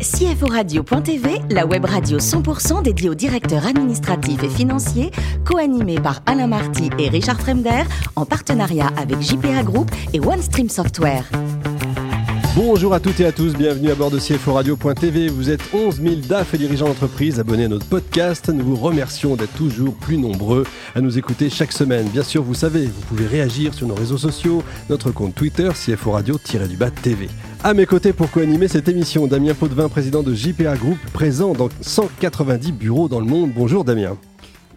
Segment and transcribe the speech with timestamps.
[0.00, 5.10] CFORadio.tv, la web radio 100% dédiée aux directeurs administratifs et financiers,
[5.44, 7.82] co-animée par Alain Marty et Richard Fremder,
[8.16, 11.24] en partenariat avec JPA Group et OneStream Software.
[12.56, 15.28] Bonjour à toutes et à tous, bienvenue à bord de CFO Radio.tv.
[15.28, 18.48] Vous êtes 11 000 DAF et dirigeants d'entreprise abonnés à notre podcast.
[18.48, 20.64] Nous vous remercions d'être toujours plus nombreux
[20.94, 22.08] à nous écouter chaque semaine.
[22.08, 26.12] Bien sûr, vous savez, vous pouvez réagir sur nos réseaux sociaux, notre compte Twitter, CFO
[26.12, 27.28] Radio-du-Bas TV.
[27.62, 31.68] À mes côtés pour co-animer cette émission, Damien Potvin, président de JPA Group, présent dans
[31.82, 33.50] 190 bureaux dans le monde.
[33.54, 34.16] Bonjour Damien.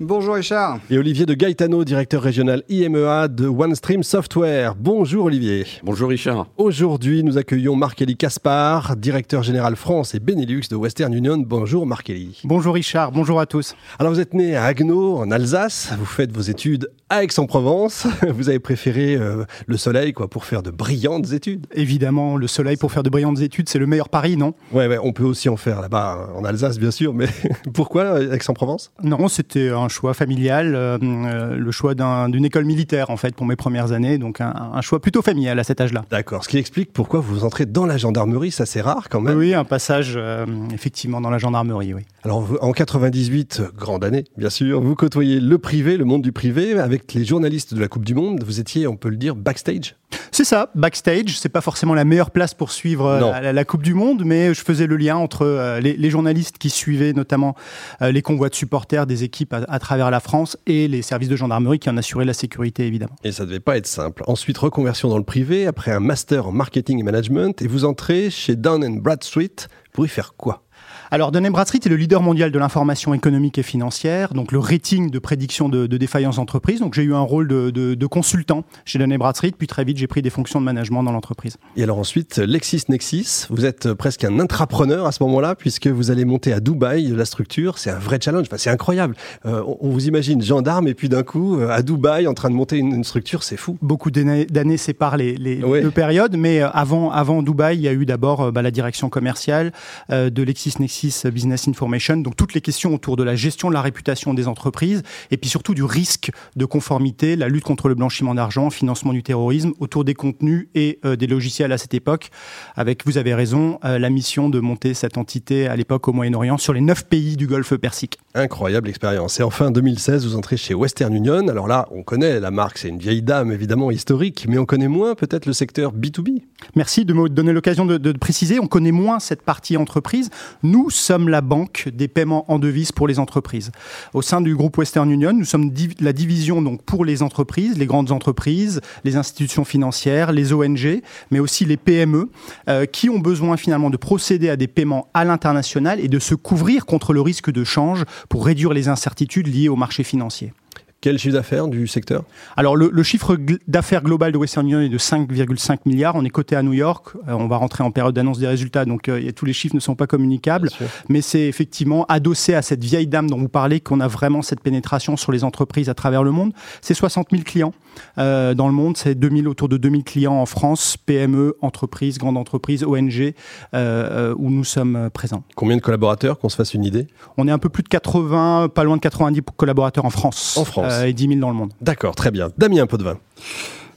[0.01, 0.79] Bonjour Richard.
[0.89, 4.75] Et Olivier de Gaetano, directeur régional IMEA de OneStream Software.
[4.75, 5.65] Bonjour Olivier.
[5.83, 6.47] Bonjour Richard.
[6.57, 11.37] Aujourd'hui, nous accueillons Marc-Élie Caspar, directeur général France et Benelux de Western Union.
[11.37, 12.41] Bonjour Marc-Élie.
[12.43, 13.77] Bonjour Richard, bonjour à tous.
[13.97, 15.93] Alors vous êtes né à Agno, en Alsace.
[15.97, 18.07] Vous faites vos études à Aix-en-Provence.
[18.27, 21.67] Vous avez préféré euh, le soleil quoi, pour faire de brillantes études.
[21.73, 24.55] Évidemment, le soleil pour faire de brillantes études, c'est le meilleur pari, non?
[24.71, 27.13] Ouais, ouais, on peut aussi en faire là-bas en Alsace, bien sûr.
[27.13, 27.27] Mais
[27.73, 28.91] pourquoi Aix-en-Provence?
[29.03, 33.45] Non, c'était un choix familial, euh, euh, le choix d'une école militaire en fait pour
[33.45, 36.05] mes premières années, donc un, choix plutôt familial à cet âge-là.
[36.09, 39.37] D'accord, ce qui explique pourquoi vous entrez dans la gendarmerie, ça c'est rare quand même.
[39.37, 42.01] Oui, un passage euh, effectivement dans la gendarmerie, oui.
[42.23, 46.79] Alors en 98, grande année bien sûr, vous côtoyez le privé, le monde du privé,
[46.79, 49.95] avec les journalistes de la Coupe du Monde, vous étiez, on peut le dire, backstage
[50.33, 51.37] c'est ça, backstage.
[51.37, 54.61] C'est pas forcément la meilleure place pour suivre euh, la, Coupe du Monde, mais je
[54.61, 57.55] faisais le lien entre euh, les, journalistes qui suivaient notamment
[58.01, 61.35] euh, les convois de supporters des équipes à, travers la France et les services de
[61.35, 63.15] gendarmerie qui en assuraient la sécurité, évidemment.
[63.23, 64.23] Et ça devait pas être simple.
[64.27, 68.31] Ensuite, reconversion dans le privé, après un master en marketing et management, et vous entrez
[68.31, 70.63] chez Dun Bradstreet pour y faire quoi?
[71.11, 75.09] Alors, Dun Bradstreet est le leader mondial de l'information économique et financière, donc le rating
[75.09, 76.79] de prédiction de, défaillance d'entreprise.
[76.79, 80.21] Donc, j'ai eu un rôle de, consultant chez Dun Bradstreet, puis très vite, j'ai pris
[80.21, 81.57] des fonctions de management dans l'entreprise.
[81.75, 86.25] Et alors ensuite, LexisNexis, vous êtes presque un intrapreneur à ce moment-là, puisque vous allez
[86.25, 87.77] monter à Dubaï la structure.
[87.77, 89.15] C'est un vrai challenge, enfin, c'est incroyable.
[89.45, 92.55] Euh, on, vous imagine gendarme et puis d'un coup, euh, à Dubaï, en train de
[92.55, 93.77] monter une, structure, c'est fou.
[93.81, 97.93] Beaucoup d'années séparent les, les deux périodes, mais euh, avant, avant Dubaï, il y a
[97.93, 99.71] eu d'abord bah, la direction commerciale
[100.09, 104.33] de LexisNexis Business Information, donc toutes les questions autour de la gestion de la réputation
[104.33, 108.69] des entreprises et puis surtout du risque de conformité, la lutte contre le blanchiment d'argent,
[108.69, 112.29] financement du terrorisme, autour des contenus et euh, des logiciels à cette époque,
[112.75, 116.57] avec, vous avez raison, euh, la mission de monter cette entité à l'époque au Moyen-Orient
[116.57, 118.19] sur les neuf pays du Golfe Persique.
[118.35, 119.39] Incroyable expérience.
[119.39, 121.47] Et enfin, 2016, vous entrez chez Western Union.
[121.47, 124.87] Alors là, on connaît la marque, c'est une vieille dame évidemment historique, mais on connaît
[124.87, 126.41] moins peut-être le secteur B2B.
[126.75, 128.59] Merci de me donner l'occasion de, de préciser.
[128.59, 130.29] On connaît moins cette partie entreprise.
[130.63, 133.71] Nous sommes la banque des paiements en devises pour les entreprises.
[134.13, 137.85] Au sein du groupe Western Union, nous sommes la division donc pour les entreprises, les
[137.85, 141.01] grandes entreprises, les institutions financières, les ONG,
[141.31, 142.29] mais aussi les PME,
[142.69, 146.35] euh, qui ont besoin finalement de procéder à des paiements à l'international et de se
[146.35, 150.53] couvrir contre le risque de change pour réduire les incertitudes liées au marché financier.
[151.03, 152.23] Quel chiffre d'affaires du secteur?
[152.55, 153.37] Alors le, chiffre
[153.67, 156.15] d'affaires global de Western Union est de 5,5 milliards.
[156.15, 157.07] On est coté à New York.
[157.27, 159.81] Euh, on va rentrer en période d'annonce des résultats, donc euh, tous les chiffres ne
[159.81, 160.69] sont pas communicables.
[161.09, 164.61] Mais c'est effectivement adossé à cette vieille dame dont vous parlez qu'on a vraiment cette
[164.61, 166.53] pénétration sur les entreprises à travers le monde.
[166.79, 167.73] C'est 60 000 clients
[168.17, 168.97] euh, dans le monde.
[168.97, 173.33] C'est 2000 autour de 2000 clients en France, PME, entreprises, grandes entreprises, ONG,
[173.73, 175.43] où nous sommes présents.
[175.55, 177.07] Combien de collaborateurs qu'on se fasse une idée?
[177.37, 180.57] On est un peu plus de 80, pas loin de 90 collaborateurs en France.
[180.57, 180.93] En France.
[180.93, 181.73] Euh, et 10 000 dans le monde.
[181.81, 182.49] D'accord, très bien.
[182.57, 183.17] Damien, un peu de vin.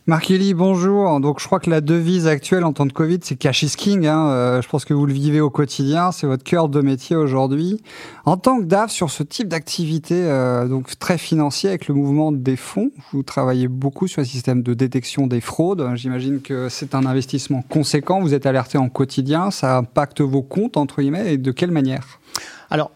[0.08, 1.18] Marc Elie, bonjour.
[1.18, 4.06] Donc, je crois que la devise actuelle en temps de Covid, c'est cash is king.
[4.06, 4.28] Hein.
[4.28, 6.12] Euh, je pense que vous le vivez au quotidien.
[6.12, 7.82] C'est votre cœur de métier aujourd'hui.
[8.24, 12.30] En tant que DAF, sur ce type d'activité, euh, donc très financier avec le mouvement
[12.30, 15.84] des fonds, vous travaillez beaucoup sur le système de détection des fraudes.
[15.96, 18.20] J'imagine que c'est un investissement conséquent.
[18.20, 19.50] Vous êtes alerté en quotidien.
[19.50, 22.20] Ça impacte vos comptes, entre guillemets, et de quelle manière?
[22.68, 22.90] Alors,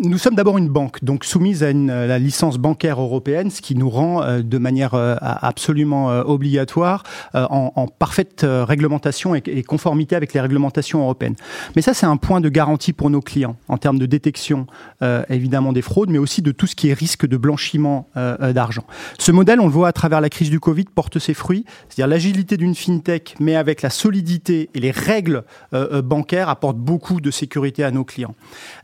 [0.00, 3.74] nous sommes d'abord une banque, donc soumise à une, la licence bancaire européenne, ce qui
[3.74, 7.02] nous rend euh, de manière euh, absolument euh, obligatoire
[7.34, 11.34] en, parfaite réglementation et, conformité avec les réglementations européennes.
[11.76, 14.66] Mais ça, c'est un point de garantie pour nos clients en termes de détection,
[15.28, 18.84] évidemment, des fraudes, mais aussi de tout ce qui est risque de blanchiment d'argent.
[19.18, 22.08] Ce modèle, on le voit à travers la crise du Covid, porte ses fruits, c'est-à-dire
[22.08, 27.84] l'agilité d'une fintech, mais avec la solidité et les règles bancaires apporte beaucoup de sécurité
[27.84, 28.34] à nos clients.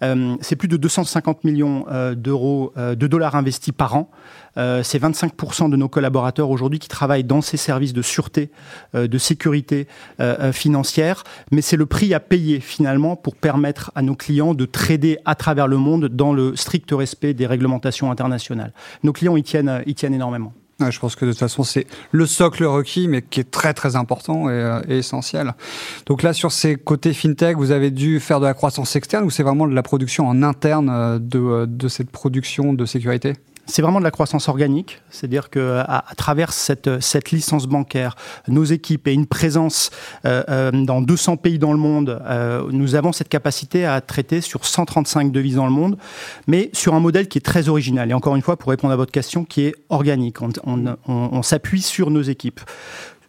[0.08, 4.10] Euh, c'est plus de 250 millions euh, d'euros, euh, de dollars investis par an.
[4.56, 8.50] c'est 25% de nos collaborateurs aujourd'hui qui travaillent dans ces services de sûreté,
[8.92, 9.86] de sécurité
[10.52, 11.22] financière.
[11.52, 15.36] Mais c'est le prix à payer finalement pour permettre à nos clients de trader à
[15.36, 18.72] travers le monde dans le strict respect des réglementations internationales.
[19.04, 20.52] Nos clients y tiennent, y tiennent énormément.
[20.80, 23.96] Je pense que de toute façon, c'est le socle requis, mais qui est très très
[23.96, 25.54] important et, euh, et, essentiel.
[26.06, 29.30] Donc là, sur ces côtés fintech, vous avez dû faire de la croissance externe ou
[29.30, 33.34] c'est vraiment de la production en interne euh, de, de cette production de sécurité?
[33.68, 38.16] C'est vraiment de la croissance organique, c'est-à-dire que à, travers cette, licence bancaire,
[38.48, 39.90] nos équipes et une présence
[40.24, 44.40] euh, euh, dans 200 pays dans le monde, euh, nous avons cette capacité à traiter
[44.40, 45.98] sur 135 devises dans le monde,
[46.46, 48.10] mais sur un modèle qui est très original.
[48.10, 50.38] Et encore une fois, pour répondre à votre question, qui est organique.
[50.42, 52.60] On, s'appuie sur nos équipes.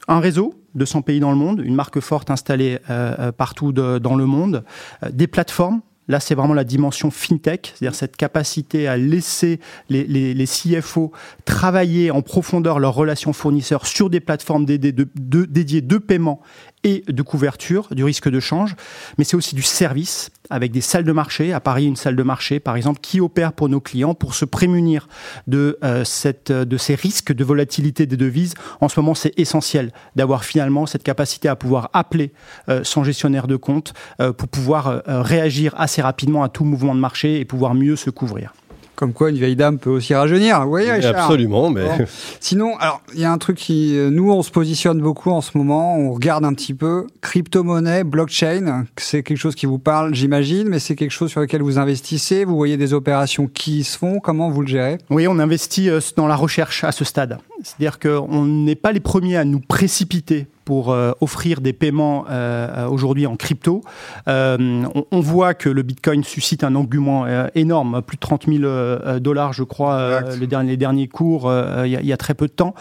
[0.08, 4.26] Un réseau, 200 pays dans le monde, une marque forte installée euh, partout dans le
[4.26, 4.64] monde,
[5.12, 9.60] des plateformes Là, c'est vraiment la dimension fintech, c'est-à-dire cette capacité à laisser
[9.90, 11.12] les, CFO
[11.46, 16.42] travailler en profondeur leurs relations fournisseurs sur des plateformes dédiées de paiement
[16.84, 18.76] et de couverture du risque de change,
[19.18, 21.54] mais c'est aussi du service avec des salles de marché.
[21.54, 24.46] À Paris, une salle de marché, par exemple, qui opère pour nos clients pour se
[24.46, 25.08] prémunir
[25.48, 28.54] de, euh, cette, de ces risques de volatilité des devises.
[28.82, 32.32] En ce moment, c'est essentiel d'avoir finalement cette capacité à pouvoir appeler
[32.70, 36.96] euh, son gestionnaire de compte euh, pour pouvoir euh, réagir assez rapidement à tout mouvement
[36.96, 38.54] de marché et pouvoir mieux se couvrir.
[39.00, 40.62] Comme quoi, une vieille dame peut aussi rajeunir.
[40.64, 41.86] Vous voyez, Richard Absolument, mais.
[41.86, 42.06] Bon.
[42.42, 43.98] Sinon, alors, il y a un truc qui.
[44.12, 45.96] Nous, on se positionne beaucoup en ce moment.
[45.98, 47.08] On regarde un petit peu.
[47.22, 51.62] Crypto-monnaie, blockchain, c'est quelque chose qui vous parle, j'imagine, mais c'est quelque chose sur lequel
[51.62, 52.44] vous investissez.
[52.44, 54.20] Vous voyez des opérations qui se font.
[54.20, 54.98] Comment vous le gérez?
[55.10, 57.38] Oui, on investit euh, dans la recherche à ce stade.
[57.64, 62.88] C'est-à-dire qu'on n'est pas les premiers à nous précipiter pour euh, offrir des paiements euh,
[62.88, 63.82] aujourd'hui en crypto.
[64.28, 67.26] Euh, on, on, voit que le Bitcoin suscite un engouement
[67.56, 71.52] énorme, plus de 30 000 euh, dollars, je crois, les derniers, les, derniers, cours,
[71.86, 72.76] il y, y, a très peu de temps.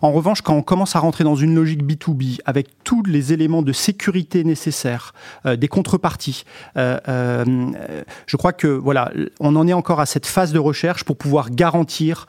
[0.00, 3.60] En revanche, quand on commence à rentrer dans une logique B2B, avec tous les éléments
[3.60, 5.12] de sécurité nécessaires,
[5.44, 6.44] des contreparties,
[6.76, 11.50] je crois que voilà, on en est encore à cette phase de recherche pour pouvoir
[11.50, 12.26] garantir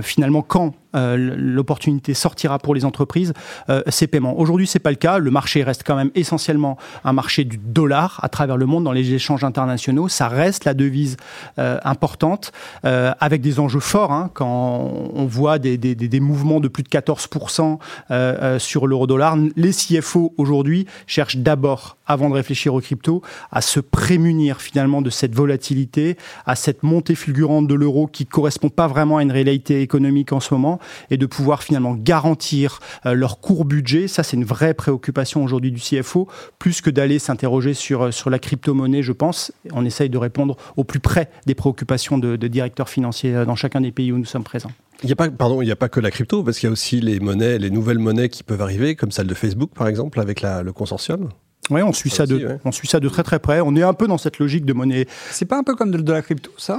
[0.00, 3.32] finalement quand euh, l'opportunité sortira pour les entreprises,
[3.68, 3.82] euh,
[4.14, 4.38] paiements.
[4.38, 5.18] Aujourd'hui, c'est pas le cas.
[5.18, 8.92] Le marché reste quand même essentiellement un marché du dollar à travers le monde dans
[8.92, 10.06] les échanges internationaux.
[10.08, 11.16] Ça reste la devise
[11.58, 12.52] euh, importante
[12.84, 14.12] euh, avec des enjeux forts.
[14.12, 17.78] Hein, quand on voit des, mouvements de plus de 14%
[18.12, 23.20] euh, sur l'euro-dollar, les CFO aujourd'hui cherchent d'abord, avant de réfléchir aux crypto,
[23.50, 28.68] à se prémunir finalement de cette volatilité, à cette montée fulgurante de l'euro qui correspond
[28.68, 30.78] pas vraiment à une réalité économique en ce moment
[31.10, 34.03] et de pouvoir finalement garantir leur court budget.
[34.08, 36.28] Ça, c'est une vraie préoccupation aujourd'hui du CFO,
[36.58, 39.52] plus que d'aller s'interroger sur, euh, sur la crypto-monnaie, je pense.
[39.72, 43.56] On essaye de répondre au plus près des préoccupations de, de directeurs financiers euh, dans
[43.56, 44.72] chacun des pays où nous sommes présents.
[45.02, 46.70] Il n'y a pas, pardon, il n'y a pas que la crypto, parce qu'il y
[46.70, 49.88] a aussi les monnaies, les nouvelles monnaies qui peuvent arriver, comme celle de Facebook, par
[49.88, 51.28] exemple, avec la, le consortium.
[51.70, 52.58] Oui, on suit ça, ça aussi, de, ouais.
[52.64, 53.60] on suit ça de très très près.
[53.60, 55.06] On est un peu dans cette logique de monnaie.
[55.30, 56.78] C'est pas un peu comme de, de la crypto, ça?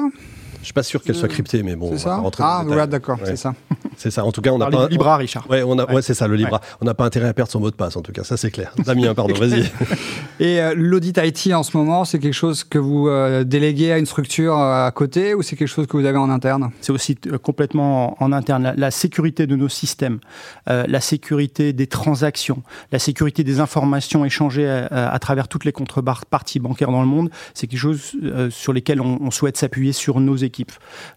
[0.60, 1.92] Je suis pas sûr qu'elle soit cryptée, mais bon.
[1.92, 2.24] C'est ça?
[2.40, 3.26] ah, ouais, d'accord, ouais.
[3.26, 3.54] c'est ça.
[3.98, 4.26] C'est ça.
[4.26, 4.84] En tout cas, on n'a pas.
[4.84, 5.50] Le Libra, Richard.
[5.50, 5.92] Ouais, on a.
[5.92, 6.62] Ouais, c'est ça, le Libra.
[6.82, 8.24] On n'a pas intérêt à perdre son mot de passe, en tout cas.
[8.24, 8.74] Ça, c'est clair.
[8.86, 9.62] Damien, pardon, vas-y.
[10.40, 13.98] Et euh, l'audit IT en ce moment, c'est quelque chose que vous euh, déléguez à
[13.98, 16.72] une structure euh, à côté, ou c'est quelque chose que vous avez en interne?
[16.82, 18.64] C'est aussi euh, complètement en, en interne.
[18.64, 20.20] La, la, sécurité de nos systèmes,
[20.70, 25.72] euh, la sécurité des transactions, la sécurité des informations échangées à, à travers toutes les
[25.72, 28.14] contreparties bancaires dans le monde, c'est quelque chose
[28.50, 30.72] sur lesquels on, on souhaite s'appuyer sur nos équipes équipe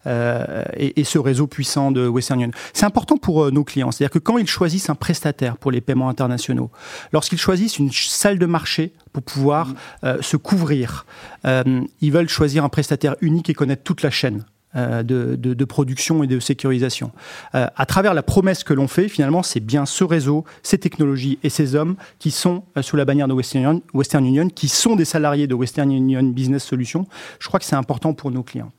[0.07, 2.51] euh, et, et, ce réseau puissant de Western Union.
[2.73, 5.81] C'est important pour euh, nos clients, c'est-à-dire que quand ils choisissent un prestataire pour les
[5.81, 6.71] paiements internationaux,
[7.13, 9.75] lorsqu'ils choisissent une salle de marché pour pouvoir mmh.
[10.05, 11.07] euh, se couvrir,
[11.45, 14.45] euh, ils veulent choisir un prestataire unique et connaître toute la chaîne.
[14.77, 17.11] Euh, de, de, de, production et de sécurisation.
[17.55, 21.39] Euh, à travers la promesse que l'on fait, finalement, c'est bien ce réseau, ces technologies
[21.43, 24.69] et ces hommes qui sont euh, sous la bannière de Western Union, Western Union, qui
[24.69, 27.07] sont des salariés de Western Union Business Solutions.
[27.41, 28.71] Je crois que c'est important pour nos clients.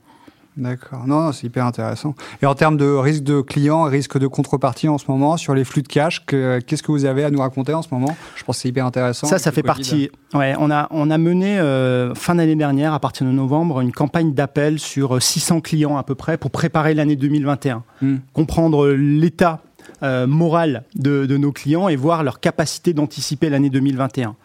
[0.60, 1.08] D'accord.
[1.08, 2.16] Non, non c'est hyper intéressant.
[2.42, 5.64] Et en termes de risque de client, risque de contrepartie en ce moment, sur les
[5.64, 8.16] flux de cash, qu'est-ce que vous avez à nous raconter en ce moment?
[8.36, 9.28] Je pense que c'est hyper intéressant.
[9.28, 10.12] Ça, ça fait partie.
[10.34, 13.94] Ouais, on a, on a mené euh, fin d'année dernière, à partir de novembre, une
[13.94, 17.84] campagne d'appel sur 600 clients à peu près pour préparer l'année 2021.
[18.02, 18.18] Hmm.
[18.34, 19.62] Comprendre l'état
[20.04, 24.36] euh, morale de, de, nos clients et voir leur capacité d'anticiper l'année 2021.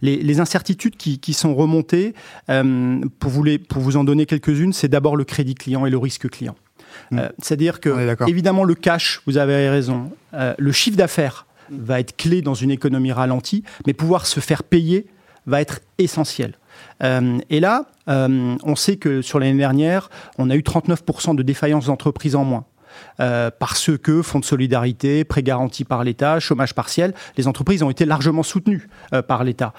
[0.00, 2.14] Les, les, incertitudes qui, qui sont remontées,
[2.50, 5.90] euh, pour, vous les, pour vous en donner quelques-unes, c'est d'abord le crédit client et
[5.90, 6.56] le risque client.
[7.10, 7.18] Mmh.
[7.18, 12.16] Euh, C'est-à-dire que, évidemment, le cash, vous avez raison, euh, le chiffre d'affaires va être
[12.16, 15.06] clé dans une économie ralentie, mais pouvoir se faire payer
[15.46, 16.54] va être essentiel.
[17.02, 21.42] Euh, et là, euh, on sait que sur l'année dernière, on a eu 39% de
[21.42, 22.64] défaillances d'entreprises en moins.
[23.16, 28.04] Parce que fonds de solidarité, prêts garantis par l'État, chômage partiel, les entreprises ont été
[28.04, 28.88] largement soutenues
[29.28, 29.72] par l'État.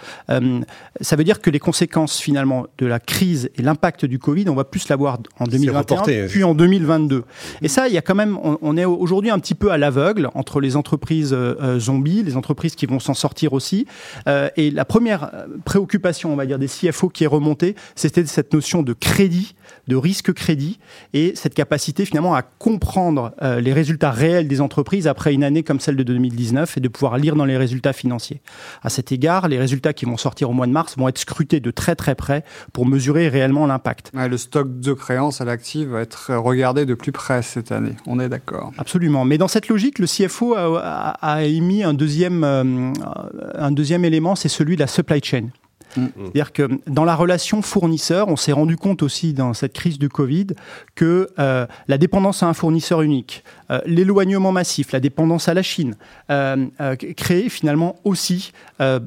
[1.01, 4.55] ça veut dire que les conséquences finalement de la crise et l'impact du Covid, on
[4.55, 7.23] va plus l'avoir en 2021 puis en 2022.
[7.61, 10.29] Et ça, il y a quand même, on, est aujourd'hui un petit peu à l'aveugle
[10.33, 11.35] entre les entreprises
[11.77, 13.85] zombies, les entreprises qui vont s'en sortir aussi.
[14.27, 15.31] et la première
[15.65, 19.55] préoccupation, on va dire, des CFO qui est remontée, c'était cette notion de crédit,
[19.87, 20.79] de risque crédit,
[21.13, 25.63] et cette capacité finalement à comprendre euh, les résultats réels des entreprises après une année
[25.63, 28.41] comme celle de 2019 et de pouvoir lire dans les résultats financiers.
[28.81, 31.59] À cet égard, les résultats qui vont sortir au mois de mars vont être scrutés
[31.59, 34.11] de très très près pour mesurer réellement l'impact.
[34.13, 38.19] le stock de créances à l'actif va être regardé de plus près cette année, on
[38.19, 38.71] est d'accord.
[38.77, 42.93] Absolument, mais dans cette logique, le CFO a, émis un deuxième, euh,
[43.55, 45.49] un deuxième élément, c'est celui de la supply chain.
[45.97, 46.07] Mm.
[46.15, 50.09] C'est-à-dire que dans la relation fournisseur, on s'est rendu compte aussi dans cette crise du
[50.09, 50.47] Covid
[50.95, 55.63] que euh, la dépendance à un fournisseur unique, euh, l'éloignement massif, la dépendance à la
[55.63, 55.95] Chine,
[56.29, 56.67] euh,
[57.17, 58.51] créait finalement aussi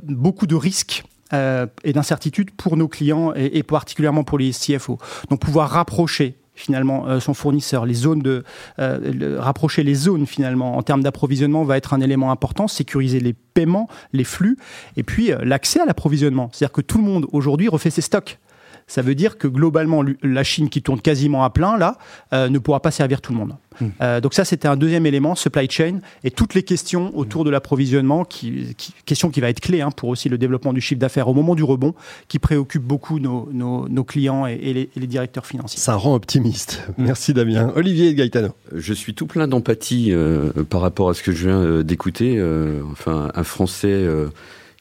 [0.05, 4.99] beaucoup de risques et d'incertitudes pour nos clients et, et, particulièrement pour les CFO.
[5.29, 7.87] Donc pouvoir rapprocher finalement euh, son fournisseur.
[7.87, 8.43] Les zones de
[8.81, 12.67] euh, rapprocher les zones finalement en termes d'approvisionnement va être un élément important.
[12.67, 14.57] Sécuriser les paiements, les flux,
[14.97, 16.51] et puis euh, l'accès à l'approvisionnement.
[16.53, 18.39] C'est-à-dire que tout le monde aujourd'hui refait ses stocks.
[18.87, 21.99] Ça veut dire que globalement, la Chine qui tourne quasiment à plein, là,
[22.33, 23.57] ne pourra pas servir tout le monde.
[23.81, 23.89] Hmm.
[24.01, 27.51] Euh, donc ça, c'était un deuxième élément, supply chain, et toutes les questions autour de
[27.51, 31.01] l'approvisionnement, qui, qui, question qui va être clé hein, pour aussi le développement du chiffre
[31.01, 31.95] d'affaires au moment du rebond,
[32.29, 35.79] qui préoccupe beaucoup nos, nos, clients et, les, directeurs financiers.
[35.79, 36.83] Ça rend optimiste.
[36.99, 37.73] Merci Damien.
[37.77, 38.51] Olivier Gaetano.
[38.75, 42.43] Je suis tout plein d'empathie euh, par rapport à ce que je viens euh, d'écouter.
[42.91, 44.05] enfin, un Français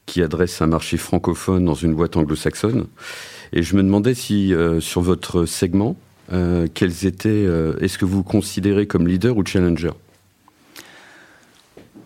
[0.05, 2.85] qui adresse un marché francophone dans une boîte anglo-saxonne.
[3.55, 5.95] Et je me demandais si sur votre segment,
[6.31, 9.91] euh, quels étaient, euh, est-ce que vous considérez comme leader ou challenger?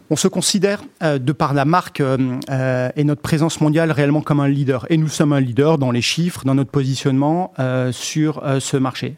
[0.09, 4.47] On se considère, euh, de par la marque et notre présence mondiale, réellement comme un
[4.47, 4.85] leader.
[4.89, 7.53] Et nous sommes un leader dans les chiffres, dans notre positionnement
[7.91, 9.15] sur ce marché.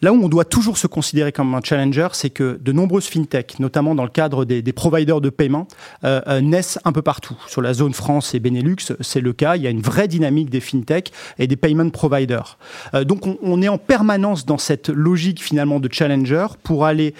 [0.00, 3.58] Là où on doit toujours se considérer comme un challenger, c'est que de nombreuses fintechs,
[3.58, 5.66] notamment dans le cadre des, providers de paiement,
[6.04, 7.36] euh, euh, naissent un peu partout.
[7.48, 9.56] Sur la zone France et Benelux, c'est le cas.
[9.56, 12.58] Il y a une vraie dynamique des fintechs et des payment providers.
[12.94, 17.14] Euh, donc on, on, est en permanence dans cette logique finalement de challenger pour aller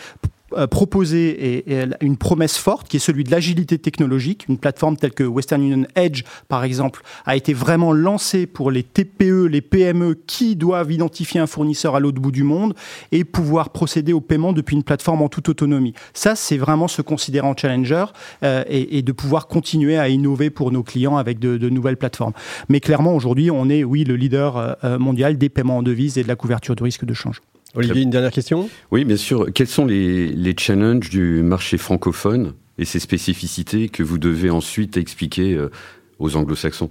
[0.71, 1.65] proposer
[2.01, 4.47] une promesse forte qui est celui de l'agilité technologique.
[4.49, 8.83] Une plateforme telle que Western Union Edge, par exemple, a été vraiment lancée pour les
[8.83, 12.75] TPE, les PME qui doivent identifier un fournisseur à l'autre bout du monde
[13.13, 15.95] et pouvoir procéder au paiement depuis une plateforme en toute autonomie.
[16.15, 18.07] Ça, c'est vraiment se considérer en challenger
[18.43, 22.33] euh, et, de pouvoir continuer à innover pour nos clients avec de, nouvelles plateformes.
[22.69, 26.23] Mais clairement, aujourd'hui, on est, oui, le leader euh, mondial des paiements en devises et
[26.23, 27.41] de la couverture de risque de change.
[27.75, 28.69] Olivier, une dernière question?
[28.91, 29.49] Oui, bien sûr.
[29.53, 34.97] Quels sont les, les challenges du marché francophone et ses spécificités que vous devez ensuite
[34.97, 35.71] expliquer euh,
[36.19, 36.91] aux anglo-saxons?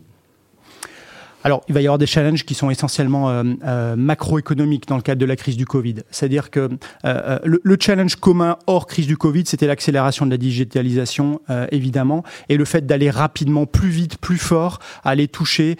[1.48, 5.02] Alors, il va y avoir des challenges qui sont essentiellement euh, euh, macroéconomiques dans le
[5.02, 5.96] cadre de la crise du Covid.
[6.12, 6.68] C'est-à-dire que
[7.06, 11.40] euh, le, challenge commun hors crise du Covid, c'était l'accélération de la digitalisation,
[11.72, 15.78] évidemment, et le fait d'aller rapidement, plus vite, plus fort, aller toucher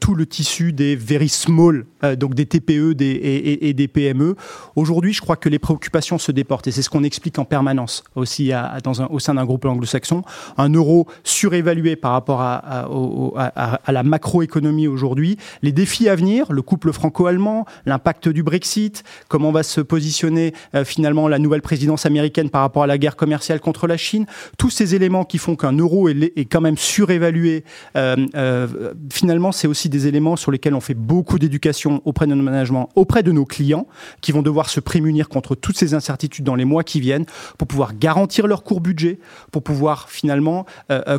[0.00, 1.84] tout le tissu des very small,
[2.16, 4.36] donc des TPE des, et, des PME.
[4.76, 8.04] Aujourd'hui, je crois que les préoccupations se déportent, et c'est ce qu'on explique en permanence
[8.14, 10.22] aussi à, dans un, au sein d'un groupe anglo-saxon.
[10.56, 12.86] Un euro surévalué par rapport à,
[13.84, 19.52] à la macroéconomie aujourd'hui, les défis à venir, le couple franco-allemand, l'impact du Brexit, comment
[19.52, 23.60] va se positionner euh, finalement la nouvelle présidence américaine par rapport à la guerre commerciale
[23.60, 24.26] contre la Chine,
[24.58, 27.64] tous ces éléments qui font qu'un euro est, quand même surévalué,
[27.96, 32.34] euh, euh, finalement c'est aussi des éléments sur lesquels on fait beaucoup d'éducation auprès de
[32.34, 33.86] nos management, auprès de nos clients,
[34.20, 37.26] qui vont devoir se prémunir contre toutes ces incertitudes dans les mois qui viennent
[37.58, 39.18] pour pouvoir garantir leur court budget,
[39.50, 40.66] pour pouvoir finalement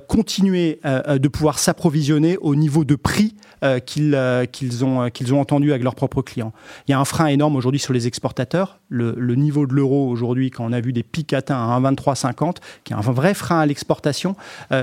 [0.07, 5.39] continuer de pouvoir s'approvisionner au niveau de prix euh, euh, qu'ils ont, euh, qu'ils ont
[5.39, 6.53] entendu avec leurs propres clients.
[6.87, 8.79] Il y a un frein énorme aujourd'hui sur les exportateurs.
[8.89, 12.93] Le, niveau de l'euro aujourd'hui, quand on a vu des pics atteints à 1,2350, qui
[12.93, 14.35] est un vrai frein à l'exportation,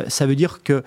[0.08, 0.82] ça veut dire que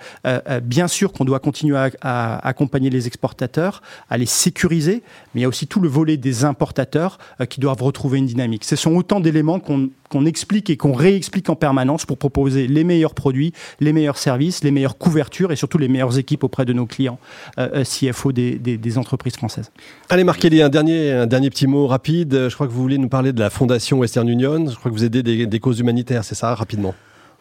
[0.60, 5.02] bien sûr qu'on doit continuer à, accompagner les exportateurs, à les sécuriser,
[5.34, 8.64] mais il y a aussi tout le volet des importateurs qui doivent retrouver une dynamique.
[8.64, 13.14] Ce sont autant d'éléments qu'on explique et qu'on réexplique en permanence pour proposer les meilleurs
[13.14, 16.86] produits, les meilleurs services, les meilleures couvertures et surtout les meilleures équipes auprès de nos
[16.86, 17.18] clients
[17.84, 19.70] CFO des, des, entreprises françaises.
[20.08, 22.48] Allez, Marc un dernier, un dernier petit mot rapide.
[22.48, 24.68] Je crois que vous voulez nous parler de la Fondation Western Union.
[24.68, 26.94] Je crois que vous aidez des causes humanitaires, c'est ça, rapidement?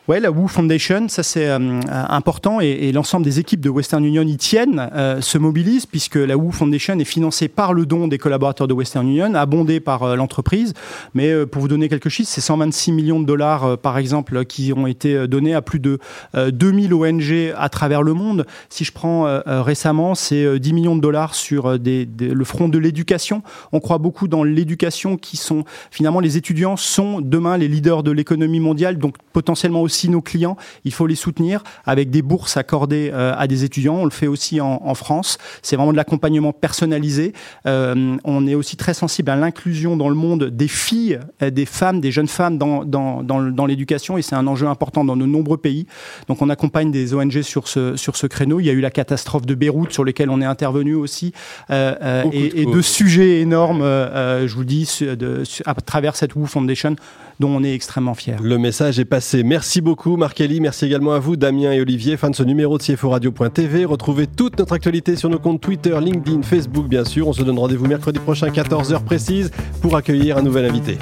[0.08, 4.22] Ouais, la Woo Foundation, ça c'est euh, important et, l'ensemble des équipes de Western Union
[4.22, 8.20] y tiennent, euh, se mobilisent puisque la Woo Foundation est financée par le don des
[8.20, 10.76] collaborateurs de Western Union, abondé par euh, l'entreprise.
[11.16, 14.46] Mais euh, pour vous donner quelques chiffres, c'est 126 millions de dollars euh, par exemple
[14.46, 15.98] qui ont été donnés à plus de
[16.36, 18.46] 2000 ONG à travers le monde.
[18.70, 23.42] Si je prends récemment, c'est 10 millions de dollars sur le front de l'éducation.
[23.72, 28.12] On croit beaucoup dans l'éducation qui sont finalement les étudiants sont demain les leaders de
[28.12, 32.58] l'économie mondiale, donc potentiellement aussi aussi nos clients, il faut les soutenir avec des bourses
[32.58, 33.96] accordées euh, à des étudiants.
[33.96, 35.38] On le fait aussi en, en France.
[35.62, 37.32] C'est vraiment de l'accompagnement personnalisé.
[37.66, 41.66] Euh, on est aussi très sensible à l'inclusion dans le monde des filles, euh, des
[41.66, 45.16] femmes, des jeunes femmes dans, dans, dans, dans l'éducation et c'est un enjeu important dans
[45.16, 45.88] de nombreux pays.
[46.28, 48.60] Donc on accompagne des ONG sur ce, sur ce créneau.
[48.60, 51.32] Il y a eu la catastrophe de Beyrouth sur lequel on est intervenu aussi
[51.70, 56.36] euh, et, de et, de sujets énormes, euh, je vous dis, de, à travers cette
[56.36, 56.96] Woo Foundation
[57.40, 58.38] dont on est extrêmement fier.
[58.42, 59.44] Le message est passé.
[59.44, 59.85] Merci beaucoup
[60.18, 63.10] Marc Eli, merci également à vous Damien et Olivier, fin de ce numéro de CFO
[63.10, 63.86] Radio.tv.
[63.86, 67.28] Retrouvez toute notre actualité sur nos comptes Twitter, LinkedIn, Facebook bien sûr.
[67.28, 69.52] On se donne rendez-vous mercredi prochain 14h précise
[69.82, 70.98] pour accueillir un nouvel invité.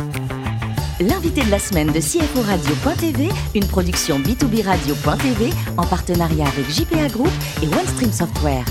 [0.99, 7.07] L'invité de la semaine de CFO Radio.tv, une production B2B Radio.tv en partenariat avec JPA
[7.07, 8.65] Group et OneStream Software.